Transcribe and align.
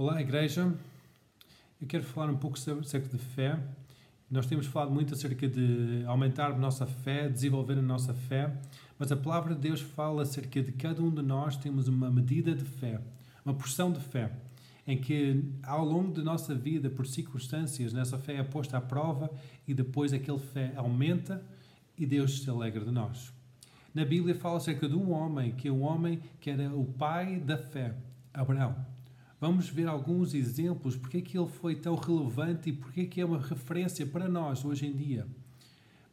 Olá, 0.00 0.20
igreja. 0.20 0.72
Eu 1.82 1.88
quero 1.88 2.04
falar 2.04 2.30
um 2.30 2.36
pouco 2.36 2.56
acerca 2.56 3.08
de 3.08 3.18
fé. 3.18 3.58
Nós 4.30 4.46
temos 4.46 4.64
falado 4.64 4.92
muito 4.92 5.12
acerca 5.12 5.48
de 5.48 6.04
aumentar 6.06 6.52
a 6.52 6.56
nossa 6.56 6.86
fé, 6.86 7.28
desenvolver 7.28 7.76
a 7.76 7.82
nossa 7.82 8.14
fé, 8.14 8.56
mas 8.96 9.10
a 9.10 9.16
palavra 9.16 9.56
de 9.56 9.60
Deus 9.60 9.80
fala 9.80 10.22
acerca 10.22 10.62
de 10.62 10.70
cada 10.70 11.02
um 11.02 11.10
de 11.10 11.20
nós 11.20 11.56
temos 11.56 11.88
uma 11.88 12.08
medida 12.12 12.54
de 12.54 12.64
fé, 12.64 13.00
uma 13.44 13.52
porção 13.52 13.90
de 13.90 13.98
fé, 13.98 14.30
em 14.86 14.96
que 14.96 15.42
ao 15.64 15.84
longo 15.84 16.12
da 16.12 16.22
nossa 16.22 16.54
vida, 16.54 16.88
por 16.88 17.04
circunstâncias, 17.04 17.92
nessa 17.92 18.16
fé 18.16 18.36
é 18.36 18.44
posta 18.44 18.78
à 18.78 18.80
prova 18.80 19.28
e 19.66 19.74
depois 19.74 20.12
aquela 20.12 20.38
fé 20.38 20.74
aumenta 20.76 21.42
e 21.98 22.06
Deus 22.06 22.44
se 22.44 22.48
alegra 22.48 22.84
de 22.84 22.92
nós. 22.92 23.32
Na 23.92 24.04
Bíblia 24.04 24.36
fala 24.36 24.58
acerca 24.58 24.88
de 24.88 24.94
um 24.94 25.10
homem, 25.10 25.50
que 25.56 25.66
é 25.66 25.72
um 25.72 25.82
homem 25.82 26.20
que 26.40 26.50
era 26.50 26.72
o 26.72 26.84
pai 26.84 27.40
da 27.40 27.58
fé, 27.58 27.96
Abraão. 28.32 28.96
Vamos 29.40 29.68
ver 29.68 29.86
alguns 29.86 30.34
exemplos 30.34 30.96
porque 30.96 31.18
é 31.18 31.20
que 31.20 31.38
ele 31.38 31.48
foi 31.48 31.76
tão 31.76 31.94
relevante 31.94 32.70
e 32.70 32.72
porque 32.72 33.02
é 33.02 33.06
que 33.06 33.20
é 33.20 33.24
uma 33.24 33.40
referência 33.40 34.04
para 34.04 34.28
nós 34.28 34.64
hoje 34.64 34.86
em 34.86 34.92
dia. 34.92 35.26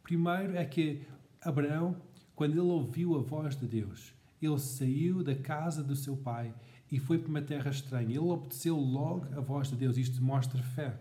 Primeiro 0.02 0.56
é 0.56 0.64
que 0.64 1.02
Abraão, 1.42 1.96
quando 2.36 2.52
ele 2.52 2.60
ouviu 2.60 3.16
a 3.16 3.22
voz 3.22 3.56
de 3.56 3.66
Deus, 3.66 4.12
ele 4.40 4.58
saiu 4.58 5.24
da 5.24 5.34
casa 5.34 5.82
do 5.82 5.96
seu 5.96 6.16
pai 6.16 6.54
e 6.90 7.00
foi 7.00 7.18
para 7.18 7.28
uma 7.28 7.42
terra 7.42 7.70
estranha. 7.70 8.10
Ele 8.10 8.18
obedeceu 8.18 8.76
logo 8.76 9.26
a 9.36 9.40
voz 9.40 9.68
de 9.68 9.76
Deus. 9.76 9.96
Isto 9.96 10.22
mostra 10.22 10.62
fé. 10.62 10.96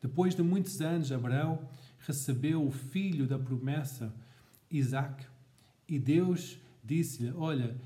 Depois 0.00 0.34
de 0.34 0.42
muitos 0.42 0.80
anos, 0.80 1.12
Abraão 1.12 1.68
recebeu 1.98 2.66
o 2.66 2.70
filho 2.70 3.26
da 3.26 3.38
promessa, 3.38 4.14
Isaac, 4.70 5.26
e 5.88 5.98
Deus 5.98 6.58
disse-lhe: 6.82 7.32
Olha, 7.36 7.76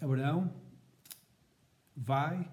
Abraão, 0.00 0.52
vai 1.96 2.48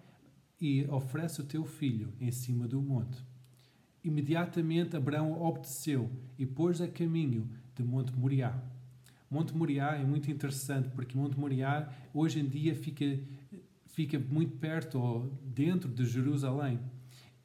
e 0.63 0.85
oferece 0.90 1.41
o 1.41 1.44
teu 1.44 1.66
filho 1.66 2.13
em 2.22 2.31
cima 2.31 2.66
do 2.66 2.81
monte. 2.81 3.22
Imediatamente 4.02 4.95
Abraão 4.95 5.42
obedeceu 5.42 6.09
e 6.39 6.45
pôs 6.45 6.80
a 6.80 6.88
caminho 6.88 7.50
de 7.75 7.83
Monte 7.83 8.14
Moriá. 8.16 8.58
Monte 9.30 9.53
Moriá 9.53 9.95
é 9.95 10.05
muito 10.05 10.31
interessante 10.31 10.88
porque 10.88 11.17
Monte 11.17 11.38
Moriá 11.38 11.94
hoje 12.14 12.39
em 12.39 12.47
dia 12.47 12.73
fica, 12.75 13.20
fica 13.88 14.17
muito 14.17 14.55
perto 14.55 15.00
ou 15.00 15.38
dentro 15.44 15.89
de 15.89 16.05
Jerusalém. 16.05 16.80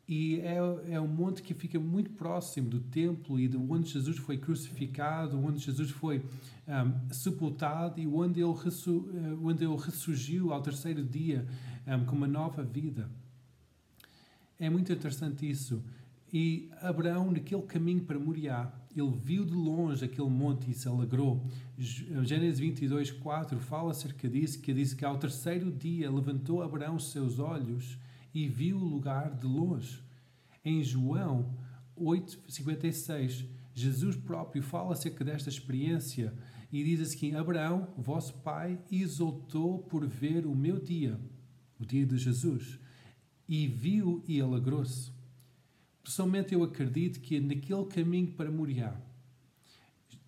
E 0.09 0.41
é, 0.41 0.57
é 0.95 1.01
um 1.01 1.07
monte 1.07 1.43
que 1.43 1.53
fica 1.53 1.79
muito 1.79 2.09
próximo 2.11 2.71
do 2.71 2.81
templo 2.81 3.39
e 3.39 3.47
de 3.47 3.59
onde 3.59 3.91
Jesus 3.91 4.17
foi 4.17 4.39
crucificado, 4.39 5.39
onde 5.39 5.59
Jesus 5.59 5.91
foi 5.91 6.25
um, 6.67 7.13
sepultado 7.13 8.01
e 8.01 8.07
onde 8.07 8.41
ele, 8.41 8.55
ressu, 8.55 9.07
eh, 9.13 9.37
onde 9.43 9.65
ele 9.65 9.77
ressurgiu 9.77 10.51
ao 10.51 10.63
terceiro 10.63 11.05
dia 11.05 11.47
um, 11.87 12.07
com 12.07 12.17
uma 12.17 12.27
nova 12.27 12.63
vida. 12.63 13.11
É 14.59 14.71
muito 14.71 14.91
interessante 14.91 15.49
isso. 15.49 15.85
E 16.33 16.71
Abraão, 16.81 17.31
naquele 17.31 17.63
caminho 17.63 18.03
para 18.03 18.19
Moriá, 18.19 18.73
ele 18.97 19.13
viu 19.23 19.45
de 19.45 19.53
longe 19.53 20.05
aquele 20.07 20.29
monte 20.31 20.71
e 20.71 20.75
se 20.75 20.89
alegrou. 20.89 21.45
Gênesis 21.77 22.59
22, 22.59 23.11
4 23.11 23.59
fala 23.61 23.91
acerca 23.91 24.27
disso, 24.27 24.59
que 24.59 24.73
diz 24.73 24.95
que 24.95 25.05
ao 25.05 25.19
terceiro 25.19 25.71
dia 25.71 26.11
levantou 26.11 26.63
Abraão 26.63 26.97
os 26.97 27.11
seus 27.11 27.39
olhos 27.39 27.99
e 28.35 28.49
viu 28.49 28.77
o 28.77 28.85
lugar 28.85 29.35
de 29.35 29.47
longe. 29.47 30.03
Em 30.65 30.83
João 30.83 31.55
8, 31.97 32.41
56, 32.49 33.45
Jesus 33.75 34.17
próprio 34.17 34.63
fala 34.63 34.93
acerca 34.93 35.25
desta 35.25 35.49
experiência 35.49 36.35
e 36.73 36.85
diz 36.85 37.01
assim: 37.01 37.35
Abraão, 37.35 37.89
vosso 37.97 38.35
pai, 38.35 38.79
exultou 38.91 39.79
por 39.79 40.07
ver 40.07 40.47
o 40.47 40.55
meu 40.55 40.79
dia 40.79 41.19
o 41.79 41.87
dia 41.87 42.05
de 42.05 42.17
Jesus, 42.17 42.79
e 43.49 43.67
viu 43.67 44.23
e 44.27 44.41
alegrou-se. 44.41 45.13
Pessoalmente, 46.03 46.53
eu 46.53 46.63
acredito 46.63 47.21
que 47.21 47.39
naquele 47.41 47.85
caminho 47.87 48.33
para 48.33 48.51
Moriá, 48.51 48.97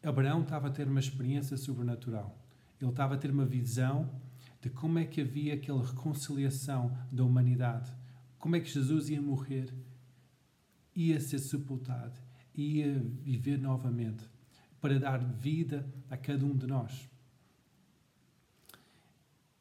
Abraão 0.02 0.42
estava 0.42 0.68
a 0.68 0.70
ter 0.70 0.86
uma 0.86 1.00
experiência 1.00 1.56
sobrenatural. 1.56 2.38
Ele 2.80 2.90
estava 2.90 3.14
a 3.14 3.18
ter 3.18 3.30
uma 3.30 3.44
visão 3.44 4.08
de 4.60 4.68
como 4.68 4.98
é 4.98 5.04
que 5.04 5.20
havia 5.20 5.54
aquela 5.54 5.84
reconciliação 5.84 6.96
da 7.10 7.24
humanidade, 7.24 7.90
como 8.38 8.56
é 8.56 8.60
que 8.60 8.70
Jesus 8.70 9.08
ia 9.08 9.20
morrer, 9.20 9.72
ia 10.94 11.20
ser 11.20 11.38
sepultado, 11.38 12.20
ia 12.54 12.98
viver 13.22 13.58
novamente, 13.58 14.24
para 14.80 14.98
dar 14.98 15.18
vida 15.18 15.88
a 16.10 16.16
cada 16.16 16.44
um 16.44 16.56
de 16.56 16.66
nós. 16.66 17.08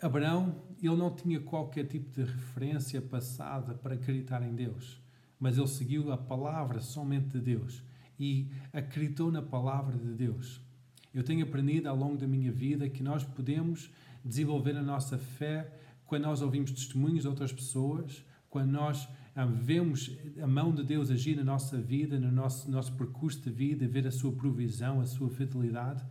Abraão, 0.02 0.64
ele 0.82 0.96
não 0.96 1.14
tinha 1.14 1.42
qualquer 1.42 1.86
tipo 1.86 2.10
de 2.10 2.24
referência 2.24 3.02
passada 3.02 3.76
para 3.76 3.96
acreditar 3.96 4.42
em 4.42 4.56
Deus, 4.56 5.02
mas 5.38 5.58
ele 5.58 5.68
seguiu 5.68 6.12
a 6.12 6.18
palavra 6.18 6.80
somente 6.80 7.38
de 7.38 7.42
Deus 7.42 7.84
e 8.18 8.50
acreditou 8.72 9.30
na 9.30 9.42
palavra 9.42 9.98
de 9.98 10.14
Deus. 10.14 10.62
Eu 11.20 11.24
tenho 11.24 11.44
aprendido 11.44 11.90
ao 11.90 11.98
longo 11.98 12.16
da 12.16 12.26
minha 12.26 12.50
vida 12.50 12.88
que 12.88 13.04
nós 13.04 13.26
podemos 13.26 13.90
desenvolver 14.24 14.78
a 14.78 14.82
nossa 14.82 15.18
fé 15.18 15.70
quando 16.06 16.24
nós 16.24 16.42
ouvimos 16.42 16.72
testemunhos 16.72 17.24
de 17.24 17.28
outras 17.28 17.52
pessoas, 17.52 18.24
quando 18.50 18.72
nós 18.72 19.06
ah, 19.36 19.46
vemos 19.46 20.18
a 20.42 20.48
mão 20.48 20.74
de 20.74 20.82
Deus 20.82 21.12
agir 21.12 21.36
na 21.36 21.44
nossa 21.44 21.78
vida, 21.78 22.18
no 22.18 22.32
nosso, 22.32 22.72
nosso 22.72 22.94
percurso 22.94 23.42
de 23.42 23.50
vida, 23.50 23.86
ver 23.86 24.08
a 24.08 24.12
sua 24.12 24.32
provisão, 24.32 25.02
a 25.02 25.06
sua 25.06 25.30
fidelidade. 25.30 26.06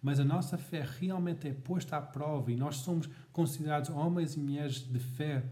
Mas 0.00 0.20
a 0.20 0.24
nossa 0.24 0.56
fé 0.56 0.86
realmente 1.00 1.48
é 1.48 1.52
posta 1.52 1.96
à 1.96 2.00
prova 2.00 2.52
e 2.52 2.56
nós 2.56 2.76
somos 2.76 3.08
considerados 3.32 3.90
homens 3.90 4.36
e 4.36 4.38
mulheres 4.38 4.78
de 4.78 5.00
fé 5.00 5.44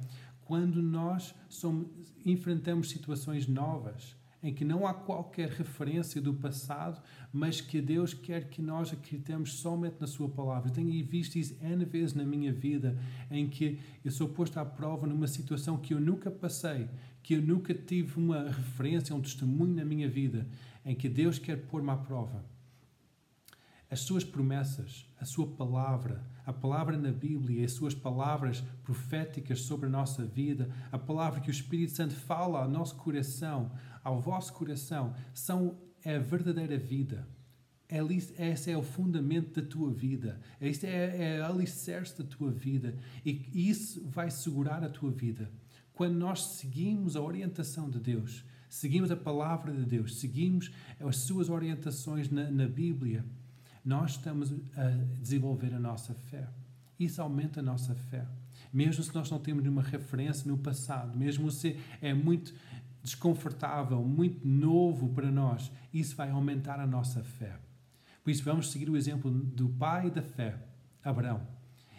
quando 0.45 0.81
nós 0.81 1.35
somos, 1.49 1.89
enfrentamos 2.25 2.91
situações 2.91 3.49
novas 3.49 4.15
em 4.45 4.53
que 4.53 4.65
não 4.65 4.87
há 4.87 4.93
qualquer 4.93 5.49
referência 5.49 6.21
do 6.21 6.35
passado, 6.35 7.03
mas 7.33 7.63
que 7.63 7.81
Deus 7.81 8.13
quer 8.13 8.51
que 8.51 8.61
nós 8.61 8.93
acreditemos 8.93 9.55
somente 9.55 9.97
na 9.99 10.07
Sua 10.07 10.29
palavra. 10.29 10.69
Eu 10.69 10.75
tenho 10.75 11.05
visto 11.07 11.37
isso 11.37 11.57
N 11.63 11.83
vezes 11.87 12.15
na 12.15 12.25
minha 12.25 12.53
vida, 12.53 12.97
em 13.31 13.49
que 13.49 13.81
eu 14.05 14.11
sou 14.11 14.29
posto 14.29 14.59
à 14.61 14.65
prova 14.65 15.07
numa 15.07 15.27
situação 15.27 15.79
que 15.79 15.95
eu 15.95 16.01
nunca 16.01 16.31
passei, 16.31 16.87
que 17.23 17.35
eu 17.35 17.41
nunca 17.41 17.73
tive 17.73 18.19
uma 18.19 18.43
referência, 18.43 19.17
um 19.17 19.23
testemunho 19.23 19.75
na 19.75 19.85
minha 19.85 20.11
vida, 20.11 20.47
em 20.85 20.95
que 20.95 21.09
Deus 21.09 21.39
quer 21.39 21.57
pôr-me 21.57 21.91
à 21.91 21.97
prova 21.97 22.54
as 23.95 24.01
suas 24.01 24.25
promessas, 24.25 25.09
a 25.21 25.25
sua 25.25 25.47
palavra, 25.47 26.21
a 26.45 26.53
palavra 26.53 26.99
na 26.99 27.13
Bíblia, 27.13 27.65
as 27.65 27.71
suas 27.71 27.95
palavras 27.95 28.61
proféticas 28.83 29.61
sobre 29.61 29.87
a 29.87 29.89
nossa 29.89 30.25
vida, 30.25 30.69
a 30.91 30.99
palavra 30.99 31.41
que 31.41 31.49
o 31.49 31.53
Espírito 31.53 31.93
Santo 31.93 32.13
fala 32.13 32.65
ao 32.65 32.69
nosso 32.69 32.97
coração, 32.97 33.71
ao 34.03 34.21
vosso 34.21 34.53
coração, 34.53 35.15
são 35.33 35.79
é 36.05 36.17
a 36.17 36.19
verdadeira 36.19 36.77
vida. 36.77 37.25
É, 37.89 37.99
esse 38.51 38.69
é 38.69 38.77
o 38.77 38.83
fundamento 38.83 39.63
da 39.63 39.69
tua 39.69 39.93
vida. 39.93 40.41
Esse 40.61 40.89
é, 40.89 41.37
é 41.37 41.41
a 41.41 41.47
alicerce 41.47 42.21
da 42.21 42.25
tua 42.25 42.51
vida. 42.51 42.97
E 43.25 43.49
isso 43.55 44.05
vai 44.09 44.29
segurar 44.29 44.83
a 44.83 44.89
tua 44.89 45.13
vida. 45.13 45.49
Quando 45.93 46.17
nós 46.17 46.43
seguimos 46.43 47.15
a 47.15 47.23
orientação 47.23 47.89
de 47.89 48.01
Deus, 48.01 48.45
seguimos 48.69 49.13
a 49.13 49.17
palavra 49.17 49.73
de 49.73 49.85
Deus, 49.85 50.17
seguimos 50.19 50.73
as 50.99 51.19
suas 51.19 51.49
orientações 51.49 52.29
na, 52.29 52.51
na 52.51 52.67
Bíblia, 52.67 53.25
nós 53.85 54.13
estamos 54.13 54.53
a 54.77 54.89
desenvolver 55.21 55.75
a 55.75 55.79
nossa 55.79 56.15
fé. 56.15 56.49
Isso 56.99 57.21
aumenta 57.21 57.61
a 57.61 57.63
nossa 57.63 57.95
fé. 57.95 58.27
Mesmo 58.73 59.03
se 59.03 59.15
nós 59.15 59.31
não 59.31 59.39
temos 59.39 59.63
nenhuma 59.63 59.83
referência 59.83 60.51
no 60.51 60.57
passado, 60.57 61.17
mesmo 61.17 61.51
se 61.51 61.79
é 62.01 62.15
muito 62.15 62.55
desconfortável, 63.03 64.03
muito 64.03 64.47
novo 64.47 65.11
para 65.11 65.31
nós, 65.31 65.71
isso 65.93 66.17
vai 66.17 66.31
aumentar 66.31 66.81
a 66.81 66.87
nossa 66.87 67.23
fé. 67.23 67.59
Por 68.23 68.31
isso, 68.31 68.43
vamos 68.43 68.73
seguir 68.73 68.89
o 68.89 68.97
exemplo 68.97 69.31
do 69.31 69.69
pai 69.69 70.11
da 70.11 70.23
fé, 70.23 70.57
Abraão, 71.05 71.47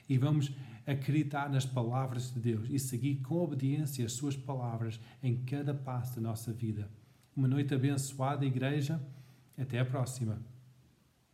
e 0.10 0.18
vamos 0.18 0.52
acreditar 0.88 1.50
nas 1.50 1.66
palavras 1.66 2.34
de 2.34 2.40
Deus 2.40 2.68
e 2.72 2.80
seguir 2.80 3.18
com 3.18 3.36
obediência 3.36 4.06
as 4.06 4.14
suas 4.14 4.36
palavras 4.36 5.00
em 5.22 5.38
cada 5.46 5.74
passo 5.74 6.16
da 6.16 6.30
nossa 6.30 6.52
vida. 6.52 6.90
Uma 7.36 7.48
noite 7.48 7.74
abençoada, 7.74 8.46
igreja. 8.46 9.00
Até 9.58 9.80
a 9.80 9.86
próxima. 9.86 10.55